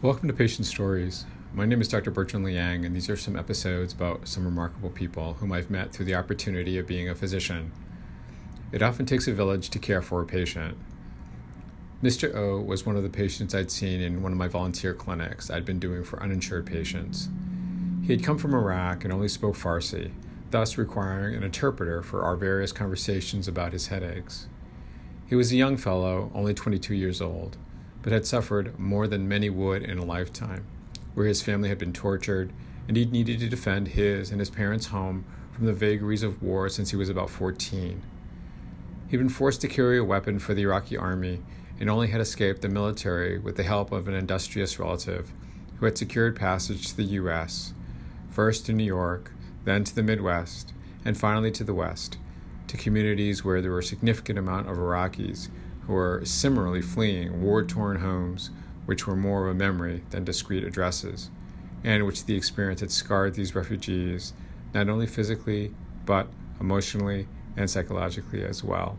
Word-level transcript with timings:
Welcome 0.00 0.28
to 0.28 0.32
Patient 0.34 0.64
Stories. 0.64 1.26
My 1.52 1.66
name 1.66 1.80
is 1.80 1.88
Dr. 1.88 2.12
Bertrand 2.12 2.44
Liang, 2.44 2.84
and 2.84 2.94
these 2.94 3.10
are 3.10 3.16
some 3.16 3.34
episodes 3.34 3.92
about 3.92 4.28
some 4.28 4.44
remarkable 4.44 4.90
people 4.90 5.34
whom 5.34 5.50
I've 5.50 5.70
met 5.70 5.92
through 5.92 6.04
the 6.04 6.14
opportunity 6.14 6.78
of 6.78 6.86
being 6.86 7.08
a 7.08 7.16
physician. 7.16 7.72
It 8.70 8.80
often 8.80 9.06
takes 9.06 9.26
a 9.26 9.32
village 9.32 9.70
to 9.70 9.80
care 9.80 10.00
for 10.00 10.22
a 10.22 10.24
patient. 10.24 10.78
Mr. 12.00 12.32
O 12.32 12.60
was 12.60 12.86
one 12.86 12.94
of 12.94 13.02
the 13.02 13.08
patients 13.08 13.56
I'd 13.56 13.72
seen 13.72 14.00
in 14.00 14.22
one 14.22 14.30
of 14.30 14.38
my 14.38 14.46
volunteer 14.46 14.94
clinics 14.94 15.50
I'd 15.50 15.64
been 15.64 15.80
doing 15.80 16.04
for 16.04 16.22
uninsured 16.22 16.66
patients. 16.66 17.28
He 18.04 18.12
had 18.12 18.22
come 18.22 18.38
from 18.38 18.54
Iraq 18.54 19.02
and 19.02 19.12
only 19.12 19.26
spoke 19.26 19.56
Farsi, 19.56 20.12
thus 20.52 20.78
requiring 20.78 21.34
an 21.34 21.42
interpreter 21.42 22.04
for 22.04 22.22
our 22.22 22.36
various 22.36 22.70
conversations 22.70 23.48
about 23.48 23.72
his 23.72 23.88
headaches. 23.88 24.46
He 25.26 25.34
was 25.34 25.50
a 25.50 25.56
young 25.56 25.76
fellow, 25.76 26.30
only 26.36 26.54
22 26.54 26.94
years 26.94 27.20
old 27.20 27.56
but 28.02 28.12
had 28.12 28.26
suffered 28.26 28.78
more 28.78 29.06
than 29.06 29.28
many 29.28 29.50
would 29.50 29.82
in 29.82 29.98
a 29.98 30.04
lifetime, 30.04 30.66
where 31.14 31.26
his 31.26 31.42
family 31.42 31.68
had 31.68 31.78
been 31.78 31.92
tortured, 31.92 32.52
and 32.86 32.96
he 32.96 33.04
needed 33.04 33.40
to 33.40 33.48
defend 33.48 33.88
his 33.88 34.30
and 34.30 34.40
his 34.40 34.50
parents' 34.50 34.86
home 34.86 35.24
from 35.52 35.66
the 35.66 35.72
vagaries 35.72 36.22
of 36.22 36.42
war 36.42 36.68
since 36.68 36.90
he 36.90 36.96
was 36.96 37.08
about 37.08 37.30
14. 37.30 38.02
He'd 39.08 39.16
been 39.16 39.28
forced 39.28 39.60
to 39.62 39.68
carry 39.68 39.98
a 39.98 40.04
weapon 40.04 40.38
for 40.38 40.54
the 40.54 40.62
Iraqi 40.62 40.96
army 40.96 41.40
and 41.80 41.88
only 41.88 42.08
had 42.08 42.20
escaped 42.20 42.62
the 42.62 42.68
military 42.68 43.38
with 43.38 43.56
the 43.56 43.62
help 43.62 43.92
of 43.92 44.08
an 44.08 44.14
industrious 44.14 44.78
relative 44.78 45.32
who 45.78 45.86
had 45.86 45.96
secured 45.96 46.36
passage 46.36 46.88
to 46.88 46.96
the 46.96 47.04
U.S., 47.04 47.72
first 48.30 48.66
to 48.66 48.72
New 48.72 48.84
York, 48.84 49.32
then 49.64 49.84
to 49.84 49.94
the 49.94 50.02
Midwest, 50.02 50.72
and 51.04 51.16
finally 51.16 51.50
to 51.52 51.64
the 51.64 51.74
West, 51.74 52.18
to 52.66 52.76
communities 52.76 53.44
where 53.44 53.62
there 53.62 53.70
were 53.70 53.78
a 53.78 53.84
significant 53.84 54.38
amount 54.38 54.68
of 54.68 54.76
Iraqis 54.76 55.48
were 55.88 56.24
similarly 56.24 56.82
fleeing 56.82 57.42
war 57.42 57.64
torn 57.64 58.00
homes, 58.00 58.50
which 58.86 59.06
were 59.06 59.16
more 59.16 59.48
of 59.48 59.56
a 59.56 59.58
memory 59.58 60.04
than 60.10 60.24
discrete 60.24 60.64
addresses, 60.64 61.30
and 61.82 62.06
which 62.06 62.26
the 62.26 62.36
experience 62.36 62.80
had 62.80 62.92
scarred 62.92 63.34
these 63.34 63.54
refugees 63.54 64.34
not 64.74 64.88
only 64.88 65.06
physically, 65.06 65.74
but 66.04 66.28
emotionally 66.60 67.26
and 67.56 67.68
psychologically 67.68 68.44
as 68.44 68.62
well. 68.62 68.96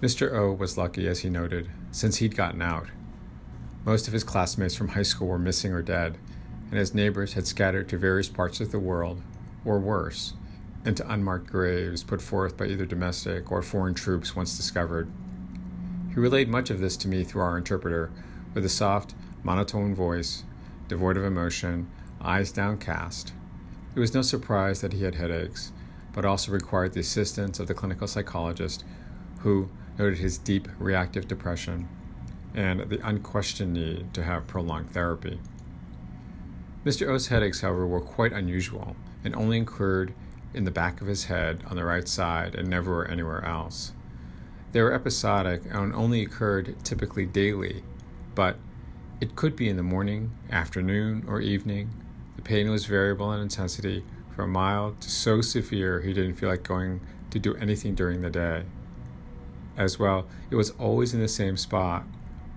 Mr. 0.00 0.32
O 0.32 0.52
was 0.52 0.78
lucky, 0.78 1.08
as 1.08 1.20
he 1.20 1.28
noted, 1.28 1.68
since 1.90 2.16
he'd 2.16 2.36
gotten 2.36 2.62
out. 2.62 2.86
Most 3.84 4.06
of 4.06 4.12
his 4.12 4.22
classmates 4.22 4.74
from 4.74 4.88
high 4.88 5.02
school 5.02 5.28
were 5.28 5.38
missing 5.38 5.72
or 5.72 5.82
dead, 5.82 6.16
and 6.70 6.78
his 6.78 6.94
neighbors 6.94 7.32
had 7.32 7.46
scattered 7.46 7.88
to 7.88 7.98
various 7.98 8.28
parts 8.28 8.60
of 8.60 8.70
the 8.70 8.78
world, 8.78 9.20
or 9.64 9.78
worse, 9.80 10.34
into 10.84 11.10
unmarked 11.10 11.48
graves 11.48 12.02
put 12.02 12.22
forth 12.22 12.56
by 12.56 12.66
either 12.66 12.86
domestic 12.86 13.50
or 13.50 13.62
foreign 13.62 13.94
troops 13.94 14.36
once 14.36 14.56
discovered. 14.56 15.10
He 16.08 16.20
relayed 16.20 16.48
much 16.48 16.70
of 16.70 16.80
this 16.80 16.96
to 16.98 17.08
me 17.08 17.24
through 17.24 17.42
our 17.42 17.58
interpreter, 17.58 18.10
with 18.54 18.64
a 18.64 18.68
soft, 18.68 19.14
monotone 19.42 19.94
voice, 19.94 20.44
devoid 20.88 21.16
of 21.16 21.24
emotion, 21.24 21.88
eyes 22.20 22.50
downcast. 22.50 23.32
It 23.94 24.00
was 24.00 24.14
no 24.14 24.22
surprise 24.22 24.80
that 24.80 24.92
he 24.92 25.04
had 25.04 25.16
headaches, 25.16 25.72
but 26.12 26.24
also 26.24 26.52
required 26.52 26.92
the 26.92 27.00
assistance 27.00 27.60
of 27.60 27.66
the 27.66 27.74
clinical 27.74 28.06
psychologist, 28.06 28.84
who 29.40 29.68
noted 29.98 30.18
his 30.18 30.38
deep 30.38 30.68
reactive 30.78 31.28
depression 31.28 31.88
and 32.54 32.80
the 32.88 33.06
unquestioned 33.06 33.74
need 33.74 34.12
to 34.14 34.22
have 34.22 34.46
prolonged 34.46 34.90
therapy. 34.90 35.38
Mr. 36.84 37.08
O's 37.08 37.28
headaches, 37.28 37.60
however, 37.60 37.86
were 37.86 38.00
quite 38.00 38.32
unusual 38.32 38.96
and 39.24 39.34
only 39.34 39.60
occurred 39.60 40.14
in 40.54 40.64
the 40.64 40.70
back 40.70 41.00
of 41.00 41.06
his 41.06 41.24
head 41.24 41.62
on 41.68 41.76
the 41.76 41.84
right 41.84 42.08
side 42.08 42.54
and 42.54 42.68
never 42.68 43.06
anywhere 43.06 43.44
else. 43.44 43.92
They 44.72 44.82
were 44.82 44.92
episodic 44.92 45.62
and 45.70 45.94
only 45.94 46.22
occurred 46.22 46.76
typically 46.84 47.26
daily, 47.26 47.82
but 48.34 48.56
it 49.20 49.34
could 49.34 49.56
be 49.56 49.68
in 49.68 49.76
the 49.76 49.82
morning, 49.82 50.32
afternoon, 50.50 51.24
or 51.26 51.40
evening. 51.40 51.90
The 52.36 52.42
pain 52.42 52.70
was 52.70 52.86
variable 52.86 53.32
in 53.32 53.40
intensity 53.40 54.04
from 54.36 54.52
mild 54.52 55.00
to 55.00 55.10
so 55.10 55.40
severe 55.40 56.00
he 56.00 56.12
didn't 56.12 56.34
feel 56.34 56.48
like 56.48 56.62
going 56.62 57.00
to 57.30 57.38
do 57.38 57.56
anything 57.56 57.94
during 57.94 58.20
the 58.20 58.30
day. 58.30 58.64
As 59.76 59.98
well, 59.98 60.26
it 60.50 60.56
was 60.56 60.70
always 60.70 61.14
in 61.14 61.20
the 61.20 61.28
same 61.28 61.56
spot, 61.56 62.04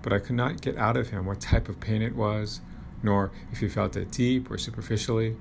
but 0.02 0.12
I 0.12 0.18
could 0.18 0.36
not 0.36 0.60
get 0.60 0.76
out 0.76 0.96
of 0.96 1.10
him 1.10 1.26
what 1.26 1.40
type 1.40 1.68
of 1.68 1.80
pain 1.80 2.02
it 2.02 2.14
was, 2.14 2.60
nor 3.02 3.32
if 3.50 3.58
he 3.58 3.68
felt 3.68 3.96
it 3.96 4.10
deep 4.10 4.50
or 4.50 4.58
superficially. 4.58 5.36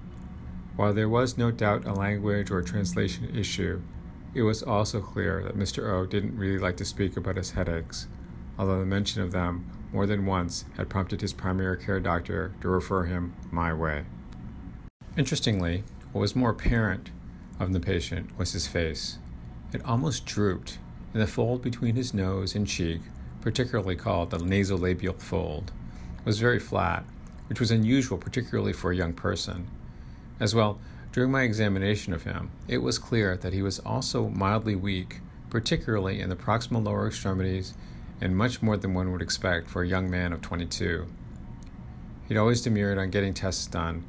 While 0.76 0.94
there 0.94 1.10
was 1.10 1.38
no 1.38 1.52
doubt 1.52 1.86
a 1.86 1.94
language 1.94 2.50
or 2.50 2.62
translation 2.62 3.36
issue, 3.36 3.82
it 4.34 4.44
was 4.44 4.64
also 4.64 5.02
clear 5.02 5.44
that 5.44 5.58
Mr. 5.58 5.90
O 5.90 6.06
didn't 6.06 6.38
really 6.38 6.58
like 6.58 6.78
to 6.78 6.86
speak 6.86 7.18
about 7.18 7.36
his 7.36 7.52
headaches, 7.52 8.08
although 8.58 8.80
the 8.80 8.86
mention 8.86 9.22
of 9.22 9.32
them 9.32 9.70
more 9.92 10.06
than 10.06 10.26
once 10.26 10.64
had 10.78 10.90
prompted 10.90 11.20
his 11.20 11.34
primary 11.34 11.78
care 11.78 12.00
doctor 12.00 12.54
to 12.62 12.70
refer 12.70 13.04
him 13.04 13.34
my 13.52 13.74
way. 13.74 14.06
Interestingly, 15.18 15.84
what 16.14 16.22
was 16.22 16.36
more 16.36 16.52
apparent 16.52 17.12
of 17.60 17.74
the 17.74 17.80
patient 17.82 18.38
was 18.38 18.54
his 18.54 18.68
face. 18.68 19.18
It 19.74 19.84
almost 19.84 20.26
drooped, 20.26 20.80
and 21.14 21.22
the 21.22 21.28
fold 21.28 21.62
between 21.62 21.96
his 21.96 22.14
nose 22.14 22.56
and 22.56 22.66
cheek, 22.66 23.02
particularly 23.42 23.98
called 23.98 24.32
the 24.32 24.38
nasolabial 24.38 25.20
fold, 25.20 25.74
was 26.24 26.40
very 26.40 26.60
flat, 26.60 27.04
which 27.48 27.60
was 27.60 27.72
unusual 27.72 28.18
particularly 28.18 28.72
for 28.72 28.92
a 28.92 28.96
young 28.96 29.14
person. 29.14 29.68
As 30.42 30.56
well, 30.56 30.80
during 31.12 31.30
my 31.30 31.44
examination 31.44 32.14
of 32.14 32.24
him, 32.24 32.50
it 32.68 32.80
was 32.80 32.98
clear 32.98 33.38
that 33.38 33.54
he 33.54 33.62
was 33.62 33.78
also 33.78 34.28
mildly 34.30 34.76
weak, 34.76 35.22
particularly 35.52 36.20
in 36.20 36.30
the 36.30 36.36
proximal 36.36 36.84
lower 36.84 37.06
extremities, 37.06 37.76
and 38.20 38.36
much 38.36 38.60
more 38.60 38.76
than 38.76 38.96
one 38.96 39.12
would 39.12 39.22
expect 39.22 39.70
for 39.70 39.84
a 39.84 39.88
young 39.88 40.10
man 40.10 40.34
of 40.34 40.42
22. 40.42 41.06
He'd 42.28 42.38
always 42.38 42.64
demurred 42.64 42.98
on 42.98 43.12
getting 43.12 43.36
tests 43.36 43.68
done, 43.68 44.04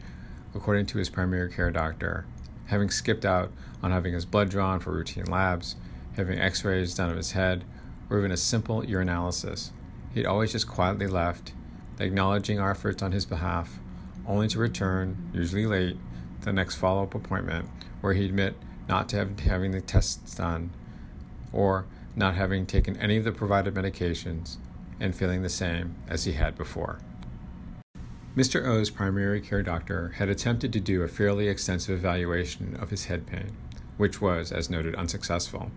according 0.54 0.86
to 0.86 0.98
his 0.98 1.10
primary 1.10 1.52
care 1.52 1.70
doctor, 1.70 2.24
having 2.68 2.88
skipped 2.88 3.26
out 3.26 3.52
on 3.82 3.90
having 3.90 4.14
his 4.14 4.24
blood 4.24 4.48
drawn 4.48 4.80
for 4.80 4.90
routine 4.90 5.26
labs, 5.26 5.76
having 6.16 6.38
x 6.38 6.64
rays 6.64 6.94
done 6.94 7.10
of 7.10 7.18
his 7.18 7.32
head, 7.32 7.62
or 8.08 8.18
even 8.18 8.32
a 8.32 8.38
simple 8.38 8.80
urinalysis. 8.80 9.70
He'd 10.14 10.24
always 10.24 10.52
just 10.52 10.66
quietly 10.66 11.08
left, 11.08 11.52
acknowledging 12.00 12.58
our 12.58 12.70
efforts 12.70 13.02
on 13.02 13.12
his 13.12 13.26
behalf, 13.26 13.78
only 14.26 14.48
to 14.48 14.58
return, 14.58 15.30
usually 15.34 15.66
late, 15.66 15.98
the 16.42 16.52
next 16.52 16.76
follow 16.76 17.02
up 17.04 17.14
appointment 17.14 17.68
where 18.00 18.14
he'd 18.14 18.26
admit 18.26 18.56
not 18.88 19.08
to 19.08 19.16
have, 19.16 19.40
having 19.40 19.70
the 19.70 19.80
tests 19.80 20.34
done 20.34 20.70
or 21.52 21.86
not 22.14 22.34
having 22.34 22.66
taken 22.66 22.96
any 22.96 23.16
of 23.16 23.24
the 23.24 23.32
provided 23.32 23.74
medications 23.74 24.56
and 25.00 25.14
feeling 25.14 25.42
the 25.42 25.48
same 25.48 25.94
as 26.08 26.24
he 26.24 26.32
had 26.32 26.56
before. 26.56 27.00
Mr. 28.36 28.66
O's 28.66 28.90
primary 28.90 29.40
care 29.40 29.62
doctor 29.62 30.14
had 30.16 30.28
attempted 30.28 30.72
to 30.72 30.80
do 30.80 31.02
a 31.02 31.08
fairly 31.08 31.48
extensive 31.48 31.98
evaluation 31.98 32.76
of 32.80 32.90
his 32.90 33.06
head 33.06 33.26
pain, 33.26 33.56
which 33.98 34.20
was, 34.20 34.50
as 34.50 34.70
noted, 34.70 34.94
unsuccessful. 34.94 35.70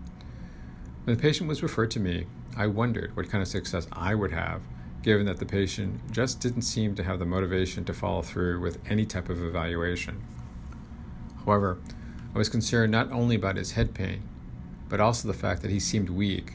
When 1.04 1.16
the 1.16 1.22
patient 1.22 1.48
was 1.48 1.62
referred 1.62 1.90
to 1.92 2.00
me, 2.00 2.26
I 2.56 2.66
wondered 2.66 3.14
what 3.14 3.28
kind 3.28 3.42
of 3.42 3.48
success 3.48 3.86
I 3.92 4.14
would 4.14 4.32
have, 4.32 4.62
given 5.02 5.26
that 5.26 5.36
the 5.36 5.46
patient 5.46 6.10
just 6.10 6.40
didn't 6.40 6.62
seem 6.62 6.94
to 6.94 7.04
have 7.04 7.18
the 7.18 7.26
motivation 7.26 7.84
to 7.84 7.92
follow 7.92 8.22
through 8.22 8.60
with 8.60 8.78
any 8.88 9.04
type 9.04 9.28
of 9.28 9.42
evaluation. 9.42 10.22
However, 11.46 11.78
I 12.34 12.38
was 12.38 12.48
concerned 12.48 12.92
not 12.92 13.10
only 13.12 13.36
about 13.36 13.56
his 13.56 13.72
head 13.72 13.94
pain, 13.94 14.22
but 14.88 15.00
also 15.00 15.28
the 15.28 15.34
fact 15.34 15.62
that 15.62 15.70
he 15.70 15.80
seemed 15.80 16.10
weak 16.10 16.54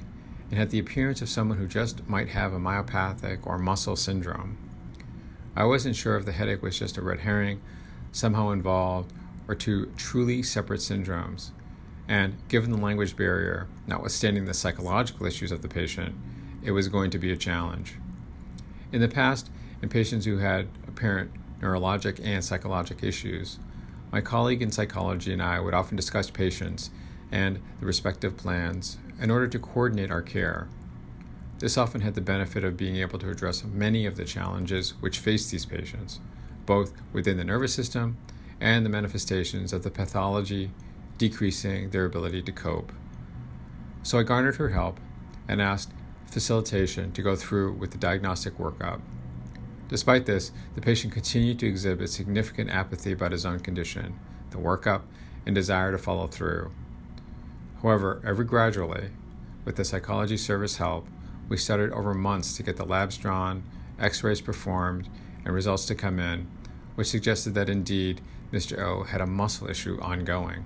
and 0.50 0.59
had 0.59 0.69
the 0.69 0.79
appearance 0.79 1.22
of 1.22 1.29
someone 1.29 1.57
who 1.57 1.68
just 1.68 2.07
might 2.07 2.29
have 2.29 2.53
a 2.53 2.59
myopathic 2.59 3.47
or 3.47 3.57
muscle 3.57 3.96
syndrome. 3.96 4.57
I 5.56 5.63
wasn't 5.63 5.96
sure 5.96 6.18
if 6.18 6.25
the 6.25 6.34
headache 6.34 6.62
was 6.62 6.78
just 6.78 6.97
a 6.97 7.01
red 7.01 7.22
herring, 7.22 7.62
somehow 8.12 8.51
involved, 8.51 9.13
or 9.47 9.56
two 9.56 9.91
truly 9.97 10.44
separate 10.44 10.81
syndromes. 10.81 11.51
And 12.07 12.35
given 12.50 12.72
the 12.72 12.78
language 12.78 13.16
barrier, 13.16 13.68
notwithstanding 13.88 14.46
the 14.46 14.53
psychological 14.53 15.25
issues 15.25 15.51
of 15.51 15.62
the 15.62 15.69
patient, 15.69 16.16
it 16.62 16.72
was 16.72 16.90
going 16.90 17.12
to 17.12 17.18
be 17.18 17.31
a 17.31 17.38
challenge. 17.38 17.96
In 18.91 19.00
the 19.00 19.07
past, 19.07 19.50
in 19.81 19.90
patients 19.90 20.25
who 20.25 20.38
had 20.39 20.68
apparent 20.88 21.31
neurologic 21.62 22.19
and 22.24 22.44
psychologic 22.44 23.04
issues, 23.04 23.57
my 24.12 24.22
colleague 24.22 24.62
in 24.62 24.72
psychology 24.72 25.31
and 25.31 25.42
I 25.42 25.60
would 25.60 25.74
often 25.74 25.96
discuss 25.96 26.30
patients 26.30 26.92
and 27.31 27.62
the 27.80 27.86
respective 27.86 28.36
plans 28.36 28.98
in 29.19 29.31
order 29.31 29.48
to 29.48 29.60
coordinate 29.60 30.12
our 30.12 30.22
care. 30.22 30.68
This 31.60 31.78
often 31.78 32.02
had 32.02 32.16
the 32.16 32.22
benefit 32.22 32.63
of 32.63 32.75
being 32.75 32.98
able 32.98 33.19
to 33.19 33.30
address 33.30 33.63
many 33.63 34.06
of 34.06 34.18
the 34.18 34.25
challenges 34.25 34.92
which 35.00 35.19
face 35.19 35.50
these 35.50 35.66
patients, 35.66 36.19
both 36.66 36.92
within 37.13 37.38
the 37.38 37.44
nervous 37.44 37.74
system 37.74 38.18
and 38.60 38.86
the 38.86 38.90
manifestations 38.90 39.72
of 39.72 39.84
the 39.84 39.92
pathology 39.92 40.72
decreasing 41.18 41.92
their 41.92 42.06
ability 42.06 42.42
to 42.42 42.52
cope. 42.52 42.92
So 44.04 44.19
I 44.19 44.24
garnered 44.24 44.56
her 44.56 44.69
help 44.69 45.00
and 45.48 45.62
asked 45.62 45.92
facilitation 46.25 47.12
to 47.12 47.22
go 47.22 47.36
through 47.36 47.74
with 47.74 47.92
the 47.92 47.98
diagnostic 47.98 48.57
workup. 48.57 49.02
Despite 49.92 50.26
this, 50.26 50.52
the 50.74 50.82
patient 50.82 51.14
continued 51.14 51.60
to 51.60 51.68
exhibit 51.68 52.10
significant 52.10 52.72
apathy 52.72 53.12
about 53.12 53.34
his 53.34 53.46
own 53.46 53.60
condition, 53.60 54.18
the 54.50 54.58
workup, 54.58 55.02
and 55.46 55.54
desire 55.54 55.92
to 55.92 56.00
follow 56.00 56.26
through. 56.26 56.72
However, 57.84 58.20
ever 58.26 58.44
gradually, 58.44 59.10
with 59.66 59.76
the 59.76 59.86
psychology 59.86 60.38
service 60.38 60.78
help, 60.78 61.08
we 61.50 61.58
studied 61.58 61.92
over 61.92 62.16
months 62.16 62.58
to 62.58 62.64
get 62.64 62.78
the 62.78 62.86
labs 62.86 63.18
drawn 63.18 63.64
x 64.02 64.24
rays 64.24 64.42
performed, 64.42 65.08
and 65.46 65.54
results 65.54 65.86
to 65.86 65.96
come 65.96 66.20
in, 66.20 66.48
which 66.96 67.08
suggested 67.08 67.54
that 67.54 67.70
indeed 67.70 68.22
Mr. 68.52 68.80
O 68.80 69.04
had 69.04 69.22
a 69.22 69.28
muscle 69.28 69.70
issue 69.70 70.00
ongoing. 70.02 70.66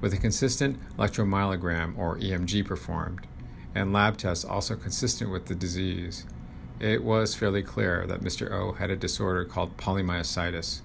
With 0.00 0.14
a 0.14 0.18
consistent 0.18 0.78
electromyogram 0.96 1.98
or 1.98 2.18
EMG 2.18 2.64
performed, 2.64 3.26
and 3.74 3.92
lab 3.92 4.16
tests 4.16 4.44
also 4.44 4.76
consistent 4.76 5.30
with 5.30 5.46
the 5.46 5.54
disease, 5.54 6.24
it 6.80 7.02
was 7.02 7.34
fairly 7.34 7.62
clear 7.62 8.06
that 8.06 8.22
Mr. 8.22 8.50
O 8.50 8.72
had 8.72 8.90
a 8.90 8.96
disorder 8.96 9.44
called 9.44 9.76
polymyositis, 9.76 10.80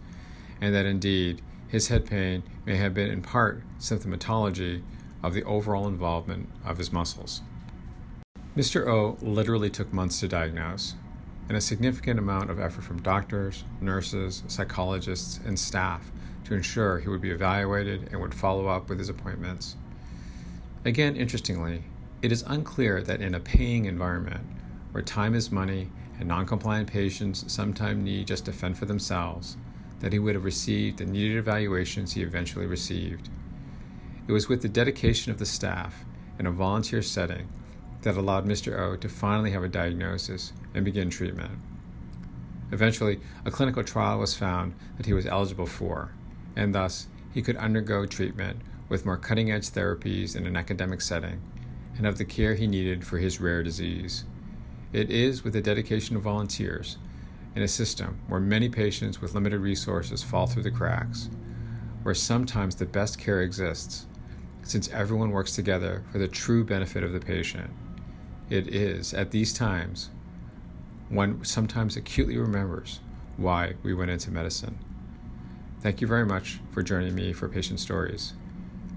and 0.62 0.74
that 0.74 0.86
indeed 0.86 1.42
his 1.68 1.88
head 1.88 2.06
pain 2.06 2.44
may 2.66 2.78
have 2.78 2.94
been 2.94 3.10
in 3.10 3.22
part 3.22 3.62
symptomatology 3.80 4.84
of 5.24 5.34
the 5.34 5.44
overall 5.44 5.88
involvement 5.88 6.50
of 6.66 6.78
his 6.78 6.92
muscles. 6.92 7.42
Mr. 8.56 8.88
O 8.88 9.18
literally 9.22 9.69
took 9.69 9.92
months 9.94 10.19
to 10.19 10.28
diagnose, 10.28 10.95
and 11.48 11.57
a 11.57 11.62
significant 11.62 12.19
amount 12.19 12.50
of 12.50 12.60
effort 12.60 12.83
from 12.83 13.01
doctors, 13.01 13.63
nurses, 13.81 14.44
psychologists, 14.48 15.40
and 15.45 15.60
staff 15.60 16.12
to 16.44 16.54
ensure 16.54 17.00
he 17.00 17.10
would 17.10 17.22
be 17.22 17.31
evaluated 17.31 18.10
and 18.12 18.22
would 18.22 18.33
follow 18.33 18.68
up 18.68 18.90
with 18.90 19.00
his 19.00 19.10
appointments. 19.10 19.75
Again, 20.86 21.16
interestingly, 21.16 21.83
it 22.22 22.31
is 22.31 22.44
unclear 22.48 23.01
that 23.01 23.22
in 23.22 23.36
a 23.36 23.40
paying 23.40 23.86
environment, 23.86 24.45
where 24.98 25.04
time 25.04 25.36
is 25.36 25.52
money 25.52 25.92
and 26.18 26.28
non-compliant 26.28 26.92
patients 26.92 27.46
sometimes 27.54 28.04
need 28.04 28.26
just 28.26 28.46
to 28.46 28.52
fend 28.52 28.76
for 28.76 28.86
themselves, 28.86 29.56
that 30.00 30.12
he 30.12 30.18
would 30.18 30.34
have 30.34 30.44
received 30.44 30.98
the 30.98 31.06
needed 31.06 31.38
evaluations 31.38 32.14
he 32.14 32.24
eventually 32.24 32.66
received. 32.66 33.30
It 34.28 34.32
was 34.32 34.50
with 34.50 34.64
the 34.64 34.68
dedication 34.68 35.32
of 35.32 35.38
the 35.38 35.46
staff 35.46 36.04
in 36.40 36.48
a 36.48 36.52
volunteer 36.52 37.04
setting 37.04 37.48
that 38.02 38.18
allowed 38.18 38.48
Mr. 38.48 38.80
O 38.80 38.96
to 38.96 39.08
finally 39.08 39.52
have 39.52 39.64
a 39.64 39.68
diagnosis 39.68 40.52
and 40.74 40.84
begin 40.84 41.12
treatment. 41.12 41.60
Eventually, 42.72 43.20
a 43.46 43.52
clinical 43.52 43.84
trial 43.84 44.18
was 44.18 44.36
found 44.36 44.74
that 44.98 45.06
he 45.06 45.14
was 45.14 45.28
eligible 45.28 45.68
for, 45.68 46.12
and 46.56 46.74
thus 46.74 47.06
he 47.32 47.44
could 47.44 47.58
undergo 47.58 48.08
treatment 48.08 48.62
with 48.90 49.06
more 49.06 49.18
cutting 49.18 49.52
edge 49.52 49.70
therapies 49.70 50.36
in 50.36 50.48
an 50.48 50.58
academic 50.58 51.02
setting 51.02 51.40
and 51.98 52.08
have 52.08 52.18
the 52.18 52.26
care 52.26 52.56
he 52.56 52.66
needed 52.66 53.06
for 53.06 53.20
his 53.20 53.40
rare 53.40 53.62
disease. 53.62 54.26
It 54.94 55.10
is 55.10 55.44
with 55.44 55.54
the 55.54 55.62
dedication 55.62 56.16
of 56.16 56.22
volunteers 56.22 56.98
in 57.56 57.62
a 57.62 57.68
system 57.68 58.19
where 58.28 58.39
many 58.39 58.69
patients 58.69 59.22
with 59.22 59.34
limited 59.34 59.60
resources 59.60 60.24
fall 60.24 60.48
through 60.48 60.63
the 60.63 60.72
cracks, 60.72 61.30
where 62.04 62.16
sometimes 62.16 62.75
the 62.75 62.86
best 62.86 63.19
care 63.19 63.42
exists, 63.42 64.06
since 64.63 64.89
everyone 64.89 65.31
works 65.31 65.56
together 65.56 66.04
for 66.12 66.19
the 66.19 66.28
true 66.28 66.63
benefit 66.63 67.04
of 67.04 67.12
the 67.12 67.19
patient. 67.19 67.69
It 68.50 68.74
is 68.74 69.13
at 69.13 69.31
these 69.31 69.54
times 69.54 70.10
one 71.10 71.44
sometimes 71.44 71.95
acutely 71.95 72.38
remembers 72.38 73.00
why 73.38 73.75
we 73.83 73.94
went 73.94 74.12
into 74.12 74.31
medicine. 74.31 74.78
Thank 75.81 76.01
you 76.01 76.07
very 76.07 76.25
much 76.25 76.60
for 76.72 76.81
joining 76.83 77.16
me 77.16 77.33
for 77.33 77.48
Patient 77.48 77.80
Stories. 77.80 78.33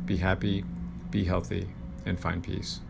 Be 0.07 0.17
happy, 0.17 0.65
be 1.11 1.25
healthy, 1.25 1.69
and 2.07 2.19
find 2.19 2.43
peace. 2.43 2.81